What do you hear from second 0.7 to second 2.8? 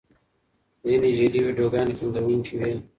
ځینې جعلي ویډیوګانې خندوونکې وي.